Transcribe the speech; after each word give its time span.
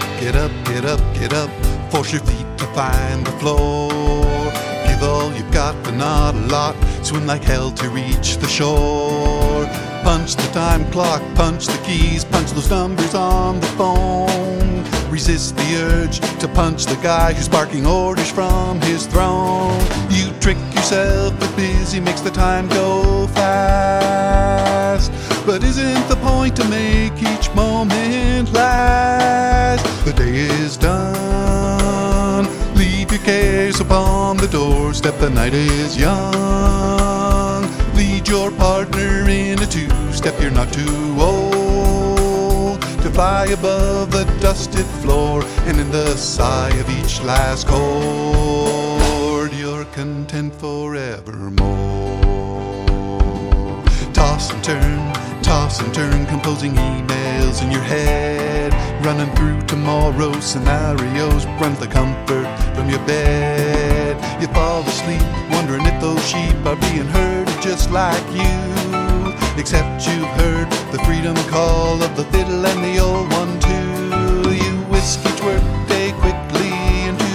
up, 0.00 0.20
get 0.20 0.36
up, 0.36 0.50
get 0.64 0.84
up, 0.84 1.00
get 1.14 1.32
up. 1.32 1.50
Force 1.90 2.12
your 2.12 2.22
feet 2.22 2.46
to 2.58 2.64
find 2.74 3.26
the 3.26 3.32
floor. 3.32 3.90
Give 4.86 5.02
all 5.02 5.32
you've 5.32 5.52
got, 5.52 5.74
but 5.84 5.94
not 5.94 6.34
a 6.34 6.46
lot. 6.46 6.76
Swim 7.02 7.26
like 7.26 7.42
hell 7.42 7.70
to 7.72 7.88
reach 7.90 8.36
the 8.36 8.46
shore. 8.46 9.66
Punch 10.02 10.36
the 10.36 10.48
time 10.52 10.90
clock, 10.90 11.22
punch 11.34 11.66
the 11.66 11.78
keys, 11.84 12.24
punch 12.24 12.50
those 12.52 12.70
numbers 12.70 13.14
on 13.14 13.60
the 13.60 13.66
phone. 13.78 14.84
Resist 15.10 15.56
the 15.56 15.76
urge 15.76 16.20
to 16.38 16.48
punch 16.48 16.86
the 16.86 16.98
guy 17.02 17.32
who's 17.32 17.48
barking 17.48 17.86
orders 17.86 18.30
from 18.30 18.80
his 18.80 19.06
throne. 19.06 19.80
You 20.08 20.32
trick 20.40 20.58
yourself, 20.74 21.38
with 21.38 21.54
busy 21.56 22.00
makes 22.00 22.20
the 22.20 22.30
time 22.30 22.68
go 22.68 23.26
fast. 23.28 24.69
But 25.50 25.64
isn't 25.64 26.06
the 26.08 26.14
point 26.14 26.54
to 26.58 26.64
make 26.68 27.20
each 27.20 27.52
moment 27.56 28.52
last? 28.52 29.84
The 30.04 30.12
day 30.12 30.46
is 30.62 30.76
done. 30.76 32.46
Leave 32.76 33.10
your 33.10 33.20
cares 33.22 33.80
upon 33.80 34.36
the 34.36 34.46
doorstep. 34.46 35.18
The 35.18 35.28
night 35.28 35.52
is 35.52 35.96
young. 35.98 37.68
Lead 37.96 38.28
your 38.28 38.52
partner 38.52 39.28
in 39.28 39.60
a 39.60 39.66
two 39.66 39.90
step. 40.12 40.40
You're 40.40 40.52
not 40.52 40.72
too 40.72 41.16
old 41.18 42.80
to 43.02 43.10
fly 43.10 43.46
above 43.46 44.12
the 44.12 44.26
dusted 44.40 44.86
floor 45.02 45.42
and 45.66 45.80
in 45.80 45.90
the 45.90 46.16
sigh 46.16 46.70
of 46.78 46.88
each 47.00 47.20
last 47.22 47.66
chord. 47.66 49.52
You're 49.52 49.84
content 49.86 50.54
forevermore. 50.54 52.20
Toss 54.12 54.52
and 54.52 54.62
turn, 54.62 55.12
toss 55.50 55.80
and 55.80 55.92
turn, 55.92 56.24
composing 56.26 56.72
emails 56.74 57.60
in 57.60 57.72
your 57.72 57.82
head. 57.82 58.70
Running 59.04 59.34
through 59.34 59.60
tomorrow's 59.66 60.44
scenarios, 60.44 61.44
runs 61.60 61.80
the 61.80 61.88
comfort 61.88 62.46
from 62.76 62.88
your 62.88 63.04
bed. 63.04 64.14
You 64.40 64.46
fall 64.58 64.82
asleep, 64.82 65.26
wondering 65.50 65.84
if 65.86 66.00
those 66.00 66.24
sheep 66.24 66.54
are 66.64 66.76
being 66.76 67.10
heard 67.18 67.48
just 67.60 67.90
like 67.90 68.26
you. 68.30 68.60
Except 69.60 70.06
you've 70.06 70.34
heard 70.44 70.70
the 70.92 71.00
freedom 71.04 71.34
call 71.54 72.00
of 72.00 72.14
the 72.14 72.26
fiddle 72.32 72.64
and 72.64 72.80
the 72.84 73.00
old 73.06 73.28
one 73.32 73.58
too. 73.68 74.54
You 74.62 74.74
whisk 74.92 75.18
each 75.30 75.42
workday 75.42 76.12
quickly 76.22 76.70
into 77.08 77.32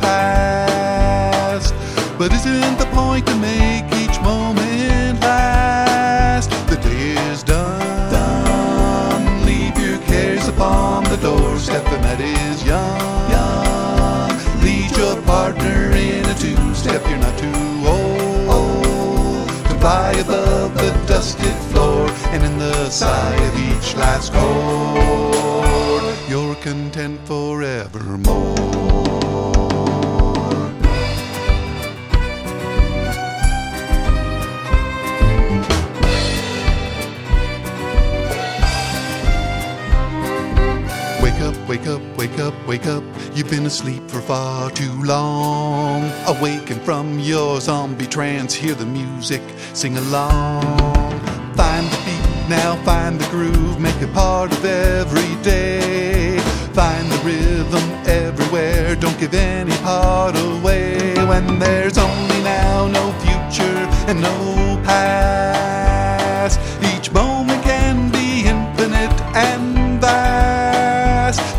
past. 0.00 1.74
But 2.16 2.32
isn't 2.32 2.78
the 2.78 2.88
point 2.94 3.26
to 3.26 3.36
make 3.36 3.97
too 17.38 17.86
old 17.86 19.48
to 19.68 19.74
fly 19.80 20.12
above 20.12 20.74
the 20.74 20.90
dusted 21.06 21.54
floor, 21.70 22.08
and 22.32 22.44
in 22.44 22.58
the 22.58 22.90
sigh 22.90 23.36
of 23.48 23.54
each 23.68 23.94
last 23.96 24.32
chord, 24.32 26.04
you're 26.28 26.56
content 26.56 27.20
forevermore. 27.26 28.58
Wake 41.68 41.86
up, 41.86 42.00
wake 42.16 42.38
up, 42.38 42.54
wake 42.66 42.86
up. 42.86 43.04
You've 43.34 43.50
been 43.50 43.66
asleep 43.66 44.10
for 44.10 44.22
far 44.22 44.70
too 44.70 45.02
long. 45.02 46.10
Awaken 46.26 46.80
from 46.80 47.18
your 47.20 47.60
zombie 47.60 48.06
trance, 48.06 48.54
hear 48.54 48.74
the 48.74 48.86
music, 48.86 49.42
sing 49.74 49.96
along. 49.98 50.62
Find 51.54 51.86
the 51.86 51.98
beat, 52.06 52.48
now 52.48 52.76
find 52.84 53.20
the 53.20 53.28
groove, 53.28 53.78
make 53.78 54.00
it 54.00 54.12
part 54.14 54.50
of 54.50 54.64
every 54.64 55.42
day. 55.42 56.38
Find 56.72 57.06
the 57.12 57.18
rhythm 57.18 57.84
everywhere, 58.06 58.96
don't 58.96 59.18
give 59.20 59.34
any 59.34 59.76
part 59.78 60.36
away. 60.36 61.14
When 61.26 61.58
there's 61.58 61.98
only 61.98 62.42
now, 62.42 62.86
no 62.86 63.12
future, 63.20 63.78
and 64.08 64.22
no 64.22 64.80
past. 64.84 65.67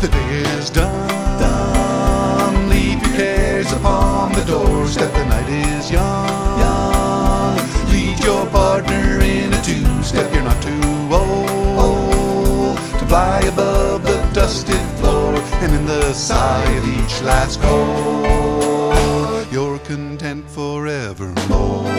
The 0.00 0.08
day 0.08 0.42
is 0.56 0.70
done. 0.70 1.40
done. 1.40 2.68
Leave 2.70 3.02
your 3.02 3.16
cares 3.16 3.70
upon 3.72 4.32
the 4.32 4.44
doorstep. 4.44 5.12
The 5.12 5.24
night 5.26 5.48
is 5.48 5.90
young. 5.90 6.58
young. 6.58 7.58
Lead 7.92 8.18
your 8.24 8.46
partner 8.46 9.20
in 9.20 9.52
a 9.52 9.62
two-step. 9.62 10.32
You're 10.32 10.42
not 10.42 10.62
too 10.62 10.80
old 11.12 12.76
to 12.98 13.06
fly 13.06 13.40
above 13.40 14.04
the 14.04 14.16
dusted 14.32 14.80
floor, 14.98 15.34
and 15.62 15.74
in 15.74 15.84
the 15.86 16.12
sigh 16.14 16.70
of 16.78 16.84
each 16.86 17.20
last 17.22 17.60
chord, 17.60 19.46
you're 19.52 19.78
content 19.80 20.48
forevermore. 20.48 21.90